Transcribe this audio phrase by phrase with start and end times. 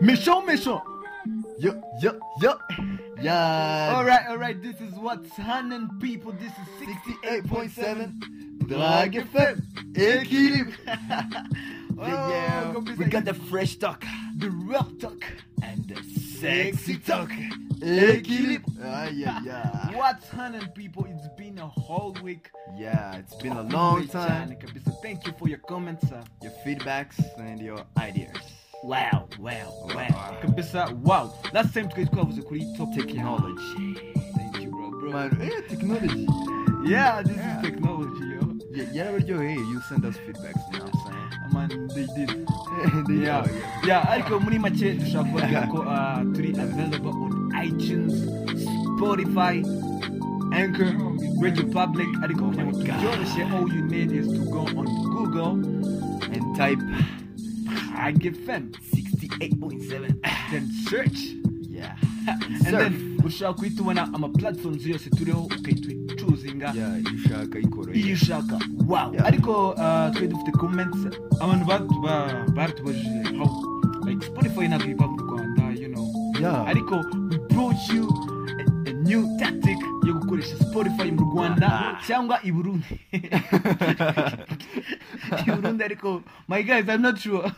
[0.00, 0.82] Méchant, méchant.
[1.58, 2.52] Yo, yo, yo.
[3.20, 3.94] Yeah.
[3.96, 6.32] Alright, alright, this is what's happening, people.
[6.32, 6.88] This is
[7.22, 9.62] 68.7 Drag FM.
[9.94, 10.72] Équilibre.
[11.98, 14.04] Oh, yeah, comme we got the fresh talk
[14.36, 15.24] the real talk.
[15.62, 15.96] and the
[16.38, 17.30] sexy talk.
[17.82, 18.68] Équilibre.
[18.84, 19.94] Aïe, aïe, aïe.
[19.96, 21.04] What's happening, people?
[21.08, 22.50] It's been a whole week.
[22.76, 24.56] Yeah, it's been a long time.
[25.02, 26.04] Thank you for your comments.
[26.42, 28.36] Your feedbacks and your ideas.
[28.84, 30.36] Wow, wow, wow.
[30.42, 31.32] Kabisa, wow.
[31.52, 33.94] Last time twari twavuze kuri topic Technology.
[34.36, 35.10] Thank you, bro, bro.
[35.12, 36.26] Man, eh, technology.
[36.84, 37.56] Yeah, this Yeah.
[37.60, 38.52] is technology, yo.
[38.70, 42.30] Yeah, yarabaryoheye you send us feedbacks, you know what I'm Man, they did.
[42.30, 43.22] saying?
[43.22, 43.86] Yeah, oh, yeah.
[43.86, 44.06] yeah.
[44.12, 48.14] Ariko muri make dushaka kubabwira ko uh, turi available on iTunes,
[48.96, 49.64] Spotify,
[50.52, 50.92] Anchor,
[51.40, 52.08] Radio Public.
[52.22, 55.54] Ariko kugira ngo tubyoroshye, all you need is to go on Google
[56.32, 56.80] And type
[57.94, 60.20] Hag FM, 68.7.
[60.50, 61.18] then search.
[61.68, 61.96] Yeah.
[62.28, 62.72] And Surf.
[62.78, 68.00] then ushaka guhita ubona ama platforms yose turiho ukahita uyicuzinga iyo ushaka ikoroye.
[68.00, 68.58] iyo ushaka
[68.88, 70.98] wow ariko uh, twari dufite comments
[71.40, 73.50] abantu batu- ba- baratubajije how
[74.06, 77.04] like spotify ntabwo iba mu rwanda you know ariko
[77.56, 78.04] brought you
[78.86, 83.00] a, a new tactic yo gukoresha spotify mu rwanda cyangwa i burundi
[85.46, 87.52] i burundi ariko my guys i'm not sure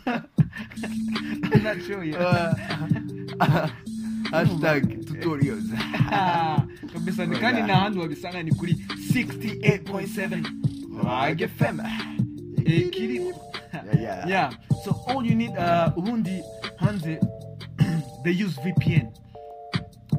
[1.52, 2.20] i'm not sure yet.
[2.20, 2.54] Uh,
[4.30, 5.64] hashtag tutorials.
[6.92, 10.44] Kabisa ni kandi nta handi wabisanga ni kuri 68.7
[11.04, 11.80] Rag FM.
[12.64, 13.34] Ekiri.
[14.26, 14.50] Yeah,
[14.84, 16.42] so all you need uh, ubundi
[16.76, 17.20] hanze
[18.24, 19.08] they use vpn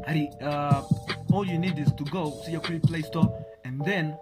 [0.10, 0.82] hari uh,
[1.38, 3.30] all you need is to go your kuri play store
[3.64, 4.14] and then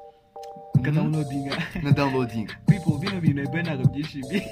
[0.76, 2.48] ukadownloadinga Na downloading.
[2.68, 4.44] people bino bintu ebe ntabwo byishimiye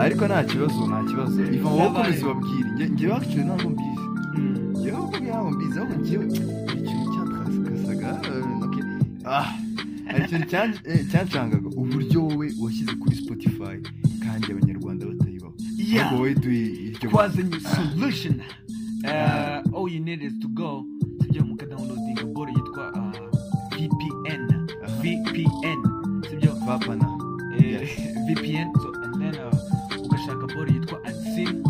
[0.00, 1.42] ariko nta kibazo nta kibazo.
[1.54, 4.06] Iva ukomeza ubabwire Nge- ngewe actually ntabwo mbizi
[4.80, 8.84] ngewe kuko ntabwo mbizi ahubwo ngewe ikintu cyantrakasaga eh, okay.
[9.24, 9.46] ah
[10.06, 13.76] hari ikintu cyan- eh, cyancangaga uburyo wowe washyize kuri spotify
[14.24, 15.54] kandi abanyarwanda batayibaho.
[16.00, 18.34] Ahubwo wowe duhe iryo twazanye solution.
[19.06, 19.55] Uh,
[19.86, 20.84] all you need is to go.
[21.22, 23.10] Sibyo mukadownloadinga boro yitwa uh,
[23.70, 24.96] vpn Aha.
[25.02, 25.80] vpn
[26.30, 27.08] sibyo vapana
[27.58, 27.88] Eh,
[28.26, 31.62] vpn so and then uh, ugashaka boro yitwa unseen.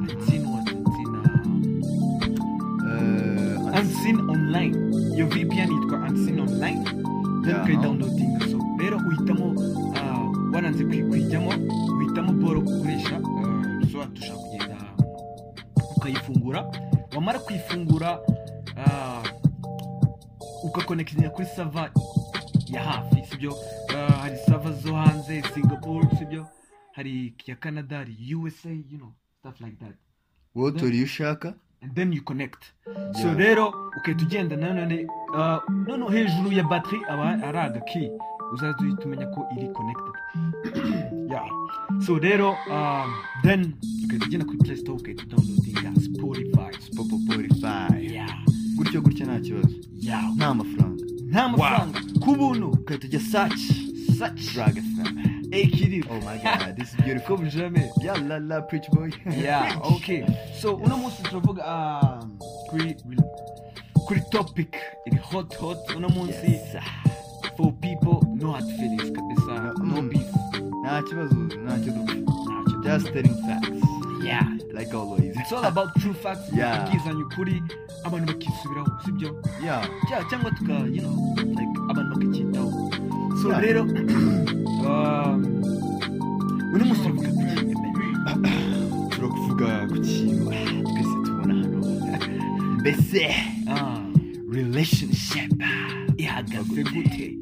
[0.00, 0.72] Unseen what?
[0.72, 1.16] Unseen
[2.86, 4.76] uh, unseen online.
[5.16, 6.84] Iyo vpn yitwa unseen online.
[6.84, 7.02] Then
[7.46, 7.62] Yeah.
[7.64, 11.50] ukayidownloadinga so rero uhitamo uh, waranze kuyijyamo
[11.96, 14.76] uhitamo boro ukoresha uh, so dushaka kugenda
[15.96, 16.64] ukayifungura
[17.22, 18.18] wamara kuyifungura
[18.76, 19.26] uh,
[20.64, 21.90] ugakonekitinga kuri sava
[22.66, 23.52] ya hafi sibyo?
[23.52, 26.46] Uh, hari sava zo hanze singapore sibyo?
[26.92, 29.94] Hari iya canada hari usa you know stuff like that.
[30.54, 32.64] Wowe utora iyo ushaka and then you connect.
[33.22, 38.10] So rero ugahita ugenda nanone uh, noneho hejuru ya battery aba ari agaki
[38.52, 40.14] uzaza uhita umenya ko iri connected.
[41.32, 41.48] Yeah.
[42.06, 42.56] So rero
[43.42, 43.74] then
[44.04, 46.61] ugahita ugenda kuri play store ugahita downloadinga spotify spotify.
[48.92, 49.68] Gutyo gutyo nta kibazo.
[50.36, 51.04] Nta mafaranga.
[51.30, 52.00] Nta mafaranga.
[52.20, 55.16] Ku buntu ugahita ujya such drag fm
[55.50, 56.76] ekiri oh my god.
[56.78, 59.10] This is beautiful jamais yeah la la preach boy.
[59.32, 60.26] Yeah okay.
[60.60, 62.38] So uno munsi turavuga um,
[62.70, 62.96] kuri
[64.06, 64.76] kuri topic.
[65.06, 65.78] Iri hot hot.
[65.96, 66.60] Uno munsi
[67.56, 69.72] for people no hard feelings kabisa.
[69.78, 70.08] No, no mm.
[70.08, 70.28] beef.
[70.84, 71.92] Nta kibazo dupfa ntacyo
[72.84, 73.80] just telling facts.
[74.22, 74.61] Yeah.
[74.72, 75.36] Like always.
[75.40, 76.48] It's all about true facts.
[76.52, 77.62] Ubwizanye ukuri
[78.04, 79.86] abantu bakisubiraho sibyo yeah.
[80.08, 81.14] Cya- cyangwa tuka you know
[81.58, 82.90] like abantu bakacyitaho
[83.42, 83.82] so rero
[84.88, 85.40] um,
[86.74, 87.88] uno munsi turavuga ku kintu
[89.12, 90.44] turakuvuga ku kintu
[90.88, 91.78] twese tubona hano.
[92.80, 93.34] Mbese
[93.68, 94.02] ah.
[94.52, 95.50] relationship.
[96.16, 97.41] Ihagaze gute.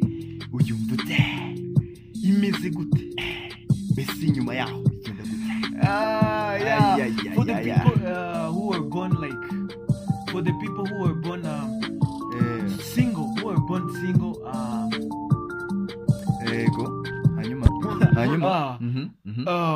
[18.20, 18.78] Hanyuma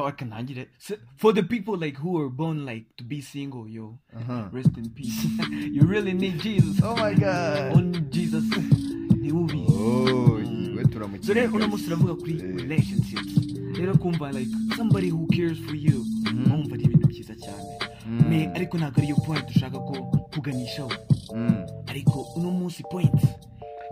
[0.09, 0.69] I can handle it.
[0.79, 4.49] So, for the people like who were born like to be single, yo, Aha.
[4.53, 5.25] rest in peace.
[5.51, 6.81] you really need Jesus.
[6.83, 8.45] oh my god Only Jesus.
[8.55, 10.77] Oh Mm.
[10.77, 13.35] we turamukira rero uno munsi turavuga kuri relationships.
[13.79, 16.05] Rero kumva like somebody who cares for you.
[16.31, 16.51] Mhm.
[16.53, 17.69] Wumva ari ibintu byiza cyane.
[18.07, 18.29] Mm.
[18.29, 20.93] Me ariko ntabwo ariyo point dushaka ko tuganishaho.
[21.35, 21.65] Mm.
[21.87, 23.15] ariko uno munsi point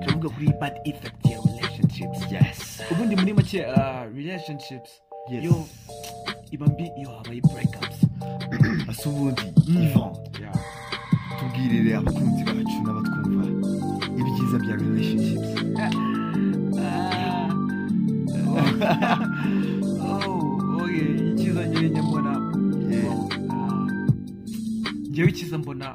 [0.01, 2.19] turavuga kuri bad effect ya relationships.
[2.33, 2.81] Yes.
[2.91, 4.91] Ubundi muri make uh, relationships
[5.31, 5.67] yo
[6.51, 7.99] iba mbi iyo habaye breakups.
[8.91, 9.79] Asa ubundi Mm.
[10.41, 10.55] Yeah.
[11.39, 13.45] tubwirire abakunzi bacu n'abatwumva
[14.21, 15.51] ibyiza bya relationships.
[21.35, 22.33] Icyiza njya mbona
[25.11, 25.87] njyewe icyiza mbona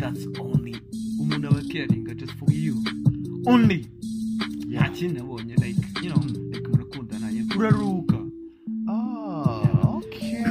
[0.00, 0.74] that's only
[1.20, 2.74] umuntu aba caringa just for you.
[3.48, 3.86] Only.
[4.68, 6.22] Nta kindi nabonye like you know
[6.52, 7.44] like murakundana yeah.
[9.96, 10.44] okay.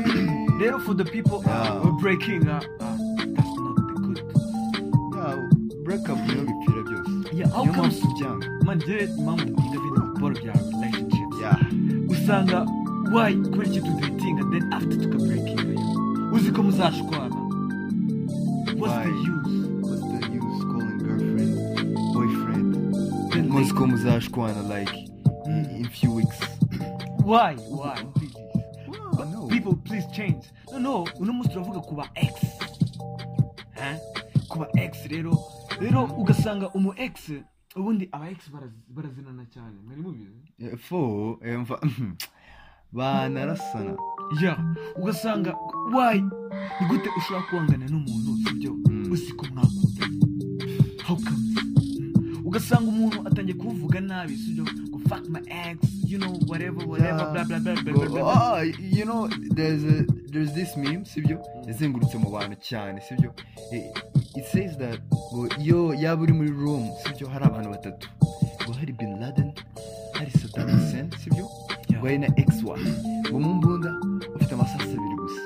[0.60, 1.62] Rero for the people Yeah.
[1.62, 2.98] uh, who are breaking uh, uh,
[3.36, 4.18] that's not the good.
[5.16, 5.50] Yeah
[5.84, 10.54] breakup niyo bipfira byose yeah how comes tubyanga man njyewe impamvu mbyiga bino biporo bya
[10.54, 11.38] relationships.
[11.42, 11.62] Yeah.
[12.10, 12.66] Usanga
[13.14, 15.80] why kubera iki tudatinga then after tukabreakinga yo
[16.34, 17.36] uzi ko muzashwana
[18.78, 19.57] what's the use?
[23.78, 24.94] Ko muzashwana like
[25.46, 26.40] in, few weeks.
[27.24, 27.56] Why?
[27.70, 27.96] Why?
[29.50, 30.44] People please change.
[30.72, 32.10] No no uno munsi turavuga ku ba
[33.78, 33.98] Eh?
[34.50, 35.38] ku ba ex rero
[35.80, 37.32] rero ugasanga umu ex
[37.76, 39.78] ubundi aba baraz- barazinana cyane.
[39.86, 41.40] Mwari mubizi fo
[42.92, 43.96] banarasana.
[44.42, 44.58] Ya
[44.96, 45.54] ugasanga
[45.94, 46.20] why?
[46.82, 48.72] Ni gute ushobora kuwangana n'umuntu sibyo?
[49.12, 50.18] Uzi ko mwakundanye
[52.46, 52.90] ugasanga
[53.58, 55.78] kuvuga nabi sibyo ngo fuck my ex
[56.08, 57.26] you know whatever whatever
[57.84, 58.58] Go- blah blah.
[58.58, 63.34] ah, you know there's a, there's this meme sibyo yazengurutse mu bantu cyane sibyo
[63.72, 63.84] it,
[64.36, 65.00] it says that
[65.34, 68.08] ngo iyo yaba uri muri room sibyo hari abantu batatu.
[68.64, 69.52] Ngo hari bin laden
[70.14, 71.46] hari saddam hussein sibyo
[71.92, 72.78] ngo hari na ex wa
[73.30, 73.92] ngo mu mbunda
[74.36, 75.42] ufite amasasu abiri gusa.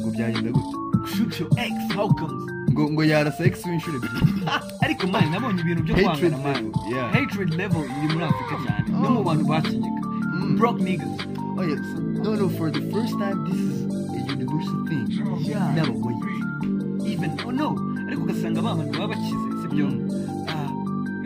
[0.00, 0.76] Ngo byagenda gute?
[1.16, 2.44] Shoot your ex how comes?
[2.78, 4.46] Ngo ngo yarasa ex w'inshuro ebyiri.
[4.84, 6.70] Ariko mani nabonye ibintu byo kwangana mani
[7.12, 8.86] hatred level iri muri afurika cyane.
[9.02, 9.24] No mu Oh.
[9.26, 10.00] bantu bakinyika.
[10.38, 10.56] Mm.
[10.58, 11.18] broke niggas.
[11.58, 11.82] Oh yes
[12.22, 13.76] no no for the first time this is
[14.14, 15.06] a universal thing.
[15.42, 15.74] Yeah.
[15.74, 16.22] never wait
[17.02, 17.74] even oh no.
[18.06, 19.86] Ariko ugasanga ba bantu baba bakize sibyo
[20.46, 20.70] Ah,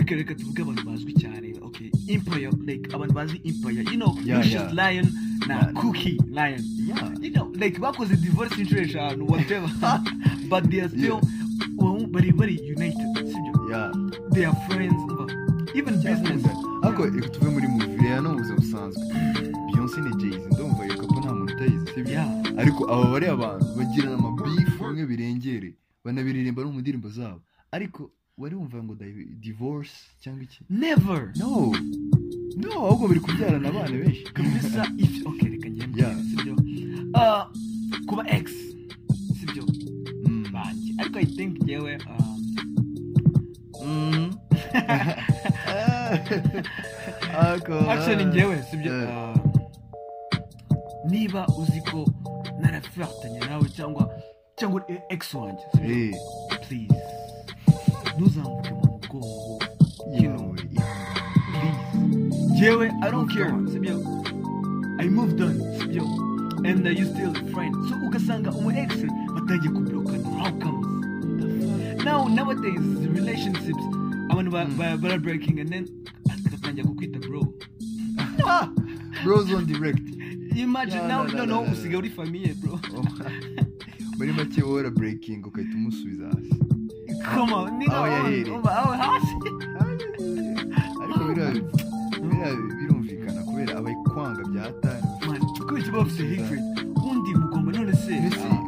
[0.01, 1.53] reka reka tuvuge abantu bazwi cyane.
[1.69, 3.85] Okay empire like abantu bazi empire.
[3.93, 4.73] You know Yeah, Lucius yeah.
[4.73, 5.07] lion
[5.49, 5.73] na Yeah.
[5.77, 6.65] cookie lion.
[6.81, 7.13] Yeah.
[7.21, 9.69] You know like bakoze divorce inshuro eshanu whatever.
[10.53, 11.21] But they are still
[12.13, 13.53] bari bari united sibyo
[14.33, 15.01] they are friends
[15.75, 16.43] even business
[16.83, 19.03] ariko reka tuve muri movie rero no mu buzima busanzwe.
[19.73, 22.21] Beyonce na jay z ndumva iyo kapo nta muntu utayizi sibyo
[22.61, 25.71] ariko aba bari abantu bagirana amabifu bimwe birengere
[26.05, 27.41] banabiririmba no mu ndirimbo zabo.
[27.73, 30.61] Ariko wari wumva ngo di- divorce cyangwa iki?
[30.71, 31.33] Never!
[31.39, 31.73] No.
[32.57, 34.25] No ahubwo bari kubyarana abana benshi.
[34.35, 36.17] Kabisa if okay reka Yeah.
[36.25, 36.57] sibyo
[37.15, 37.47] Ah,
[38.07, 38.29] kuba Mm.
[41.15, 42.39] Ariko i think njyewe um,
[43.85, 44.31] Mm.
[47.39, 49.11] Ako- actually njyewe sibyo Yeah.
[49.11, 49.35] ah,
[51.09, 52.07] niba uzi ko
[52.61, 54.09] narafatanye nawe cyangwa
[54.57, 56.15] cyangwa ex wanjye Eh,
[56.69, 56.95] please.
[58.17, 59.59] Ntuzambuke mu mugongo
[62.51, 64.01] njyewe i don't care sibyo
[64.99, 66.03] i moved on sibyo
[66.65, 68.91] and uh, you still friend so ugasanga umu ex
[69.35, 70.82] batangiye kublokana how comes
[72.05, 72.81] now nowadays
[73.19, 73.85] relationships
[74.31, 74.77] abantu ba- Mm.
[74.79, 75.85] ba- bara breaking and then
[76.47, 77.43] agatangira kukwita bro.
[79.25, 80.03] Bros on direct
[80.57, 82.79] imagine No, now no, no, no no, no no, usigaye uri famiye bro.
[84.19, 86.55] Muri make wowe breaking ugahita umusubiza hasi
[87.37, 87.97] on nigga
[88.71, 89.35] Aho hasi
[91.03, 91.25] ariko
[92.81, 96.63] birumvikana kubera abayikwanga bya hatari man kubera icyo bafite hatred
[96.97, 98.15] ubundi mugomba none se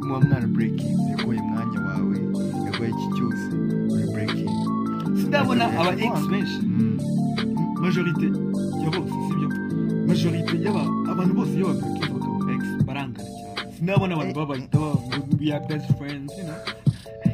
[0.02, 0.96] muba mwana breaking.
[1.10, 2.16] Yaguhaye umwanya wawe
[2.84, 3.44] yaguhaye iki cyose
[3.92, 4.50] uri breaking
[5.20, 6.98] sindabona aba ex benshi Mm.
[7.80, 8.26] majorite
[8.84, 9.48] ya bose sibyo
[10.08, 15.00] majorite y'aba abantu bose iyo babreakinze bakaba ex barangana cyane sindabona abantu Eh, babahita baba
[15.40, 16.58] we are best friends you know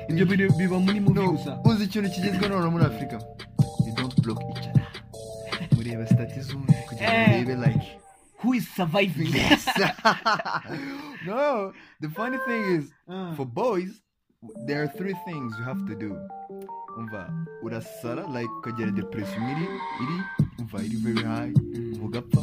[0.09, 0.25] ibyo
[0.59, 3.17] biba muri mubi gusa uzi ikintu kigezweho noneho muri afurika
[3.87, 4.87] you don't block each other
[5.77, 7.43] mureba stati z'undi kugira ngo Eh.
[7.43, 7.87] urebe like
[8.43, 9.67] who is surviving yes
[11.27, 13.33] no the funny thing is Ah.
[13.37, 14.03] for boys
[14.67, 16.17] there are three things you have to do.
[16.99, 17.31] Umva
[17.63, 19.67] urasara like ukagera depression iri
[20.03, 20.19] iri
[20.59, 21.53] umva iri very high
[22.03, 22.43] ugapfa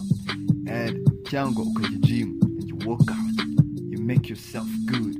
[0.69, 0.97] and
[1.29, 3.47] cyangwa ukajya gym and you work out.
[3.89, 5.15] You make yourself good.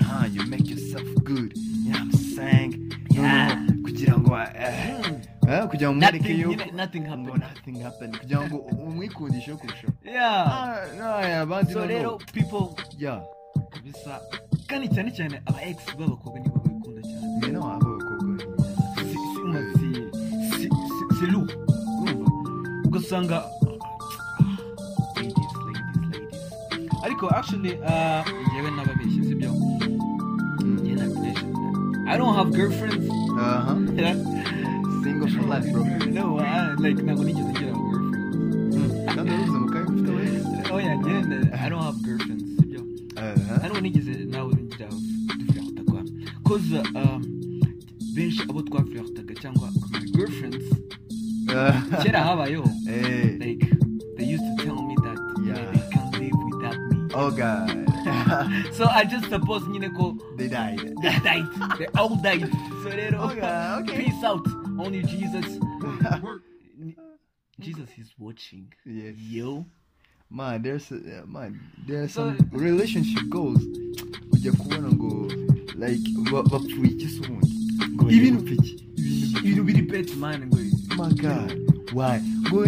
[0.00, 1.54] Aha you make yourself good.
[1.86, 3.56] What I'm saying Yeah.
[3.82, 5.00] kugira ngo eh,
[5.48, 7.40] eh, kugira ngo umwereke nothing, yuko nothing happened.
[7.40, 8.18] Nothing happened.
[8.20, 9.92] Kugira ngo umwikundishe kurushaho.
[10.04, 10.46] Yeah.
[10.46, 13.20] Ah, no, yeah, abandi so rero people yeah.
[13.70, 14.20] Kabisa
[14.68, 17.26] kandi cyane cyane aba ex b'abakobwa nibo babikunda cyane.
[17.36, 18.34] Mbere no abo bakobwa
[21.18, 22.26] si urumva?
[22.86, 23.38] Ugasanga
[27.04, 29.50] ariko actually uh, njyewe nababeshye sibyo
[32.10, 33.06] I don't have girlfriends.
[33.38, 33.74] Aha
[35.02, 35.82] single for life bro.
[36.08, 39.14] No I, like ntabwo nigeze ngira girlfriends.
[39.14, 42.80] Kandi warubuze mu kahe ufite wese oh yeah njyewe I don't have girlfriends sibyo
[43.16, 44.52] aha ntabwo nigeze nawe.
[44.52, 44.57] ngira duflirta
[46.48, 47.22] kwa cause um,
[48.14, 49.70] benshi abo twaflirtaga cyangwa
[50.12, 50.64] girlfriends
[52.02, 52.70] kera habayeho.
[52.88, 53.66] Eh, like
[54.16, 55.72] they used to tell me that Yeah.
[55.72, 57.08] they can't live without me.
[57.14, 57.84] Oh god.
[58.72, 60.80] So I just suppose nyine ko they died.
[61.02, 61.46] they died.
[61.78, 62.48] They all died.
[62.82, 63.40] So rero Okay,
[63.80, 64.04] okay.
[64.04, 64.46] peace out
[64.78, 65.44] only Jesus.
[67.60, 68.72] Jesus is watching.
[68.86, 69.14] Yes.
[69.18, 69.66] Yo.
[70.30, 73.62] Man there's uh, man there's So- some relationship goals.
[74.32, 75.28] Ujya kubona ngo
[75.78, 77.52] like ba- bapfuye iki se ubundi
[77.94, 78.84] ngo Ibintu- gupfa iki
[79.38, 80.56] ibintu biri pet man ngo
[80.96, 81.52] my god
[81.94, 82.18] why?
[82.50, 82.64] Go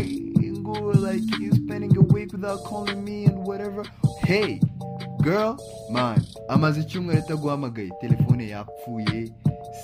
[0.62, 3.84] go like you spending a week without calling me and whatever.
[4.22, 4.60] Hey
[5.22, 5.56] girl
[5.92, 9.32] man amaze icyumweru ataguhamagaye telefone yapfuye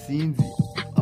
[0.06, 0.42] sinzi.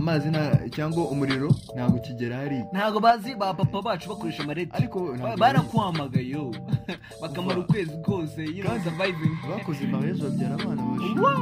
[0.04, 0.28] Amazi
[0.76, 4.70] cyangwa umuriro ntabwo ukigera hariya ntabwo bazi ba papa bacu bakoresha amareti.
[4.76, 4.98] Ariko
[5.40, 6.36] barakwamagaye
[7.22, 8.42] bakamara ukwezi kose
[8.84, 9.34] surviving.
[9.50, 10.82] bakoze mariage babyara abana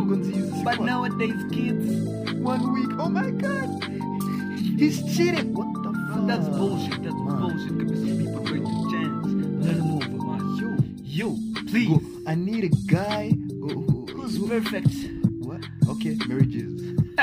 [0.04, 1.86] ngo nziza but nowadays kids
[2.52, 3.70] one week oh my god!
[4.78, 5.54] He's cheating.
[5.54, 6.26] What the fuck?
[6.30, 7.72] That's bullshit that's bullshit.
[7.78, 9.26] Kabisa people going to change
[9.66, 10.42] let them move man.
[10.60, 10.68] Yo.
[11.18, 11.28] Yo
[11.70, 11.88] please.
[11.88, 14.94] Go i need a guy who, who, who's who- perfect.
[15.46, 15.62] What?
[15.92, 16.46] Okay only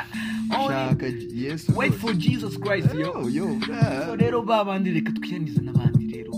[0.50, 3.28] shaka yes wait for Jesus Christ yo.
[3.28, 3.60] Yo
[4.06, 6.32] so rero ba bandi reka twiyanize n'abandi rero.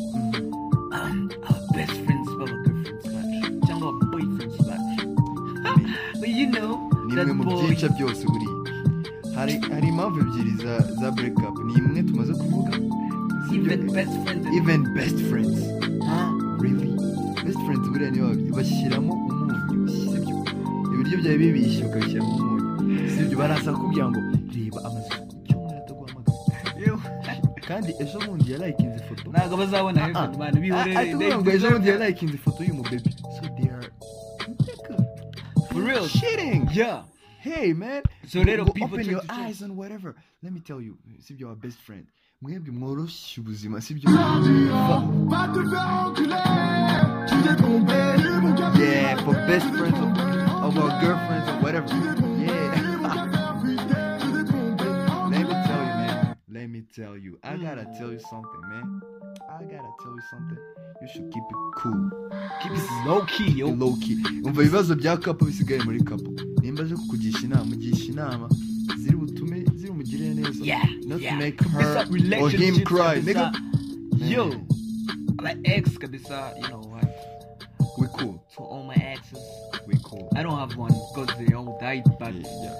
[0.92, 4.98] Our best friends baba girlfriends bacu cyangwa aba boyfriends bacu.
[6.42, 7.68] You know ni that imwe mu boy.
[7.68, 8.56] byica byose buriya
[9.36, 12.72] hari hari impamvu ebyiri za za break up ni imwe tumaze kuvuga.
[13.52, 14.48] Even best friends.
[14.58, 15.60] Even best friends.
[16.64, 16.88] Really?
[17.44, 19.58] Best friends buriya niyo bashyiramo umunyu.
[20.94, 22.71] Ibiryo byawe bibishye ukabishyiramo umunyu.
[23.42, 24.20] Baraza kukubwira ngo
[24.54, 25.10] reba amaze
[25.44, 26.98] icyumweru ataguhamagara
[27.68, 30.38] kandi ejo bundi yarayikinze ifoto ntabwo bazabona Ah, heaven ah.
[30.40, 30.96] man bihorere.
[30.98, 33.88] Ah, ah, ngo ejo bundi yarayikinze ifoto y'umubebi so they are
[35.72, 36.06] For real.
[36.08, 36.68] shitting.
[36.76, 37.04] Yeah.
[37.40, 38.04] Hey man.
[38.28, 40.16] So Go people open your eyes and whatever.
[40.44, 42.06] Let me tell you sibyo our best friend.
[42.42, 44.10] Mwebwe mworoshye ubuzima sibyo?
[48.80, 50.10] Yeah for best friends of,
[50.66, 52.31] of our girlfriends or whatever.
[56.96, 57.40] Tell you.
[57.44, 59.02] I gotta tell you something man.
[59.50, 60.58] I gotta tell you something.
[61.02, 62.12] You should keep it cool.
[62.62, 66.32] Keep it low key yo low key umva ibibazo bya kapo bisigaye muri kapo
[66.62, 68.50] nimba aje kukugisha inama mugisha inama
[68.98, 71.38] ziri butume ziri bumugirire neza yeah not yeah.
[71.38, 72.08] make her
[72.42, 73.52] or him cry nigga.
[74.18, 74.52] Yo.
[75.42, 77.08] My ex kabisa you know what?
[77.98, 78.44] We cool.
[78.56, 79.40] To all my exes.
[79.88, 80.30] We cool.
[80.36, 82.80] I don't have one because they all died but yeah.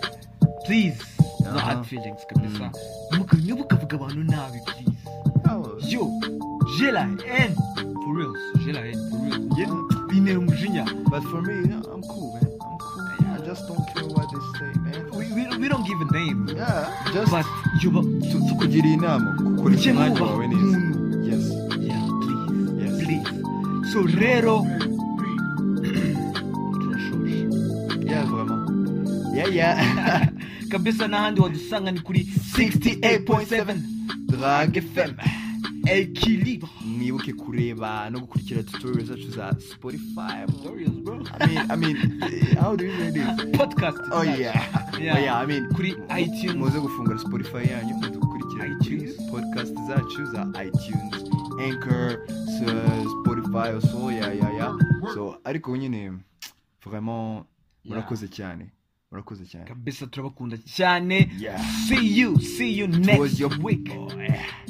[0.66, 0.98] Please.
[1.42, 1.60] No Uh-huh.
[1.60, 2.72] hard feelings kabisa
[3.18, 4.92] Muka- ntimukavuge abantu nabi please.
[5.50, 6.10] Oh, yo
[6.78, 7.56] j'ai la haine
[8.04, 9.40] for real j'ai la haine for real.
[9.50, 9.66] Njye
[10.10, 12.44] bintera umujinya but for me yeah, i'm cool man.
[12.46, 13.02] I'm cool.
[13.36, 15.02] I just don't care what they say man.
[15.18, 16.48] We, we, we don't give a name.
[16.56, 17.46] Yeah just but
[17.82, 18.02] yo ba
[18.32, 20.78] tu- tukugira inama kukoresha Ujye umwanya wawe neza
[21.30, 21.44] yes.
[21.82, 22.46] Yeah please.
[22.80, 22.94] Yes.
[23.04, 23.30] Please.
[23.92, 24.56] So rero.
[26.82, 27.38] Turashoje
[28.06, 28.64] yeah vraiment.
[29.36, 29.76] Yeah yeah.
[30.72, 32.20] kabisa n'ahandi wadusanga ni kuri
[32.56, 33.76] 68.7
[34.26, 35.12] drag fm
[35.86, 36.70] equilibre.
[36.86, 40.46] Mwibuke kureba no gukurikira tutorial zacu za spotify.
[40.48, 41.24] Tutorials, bro.
[41.40, 43.58] i mean i mean eh, how do you say this?
[43.58, 43.98] Podcast.
[44.12, 44.40] Oh yeah.
[45.00, 45.16] Yeah.
[45.16, 45.42] oh yeah.
[45.44, 46.56] i mean kuri itunes.
[46.56, 49.16] muze gufungura spotify yanyu muze gukurikira iTunes.
[49.32, 51.24] podcast zacu za itunes.
[51.60, 52.18] Anchor
[52.60, 52.66] so,
[53.22, 54.76] spotify so yeah yeah yeah.
[55.14, 56.12] So ariko nyine
[56.86, 57.44] vraiment
[57.86, 58.72] murakoze cyane.
[59.12, 59.66] Murakoze cyane.
[59.66, 61.30] Kabisa turabakunda cyane.
[61.88, 63.90] See you see you It was next your week.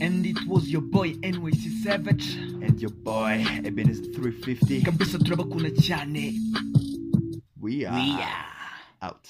[0.01, 2.35] and it was your boy NYC Savage.
[2.61, 6.33] And your boy Ebenezer 350 kabisa turabakunda cyane.
[7.59, 8.45] We are we are.
[9.01, 9.27] out.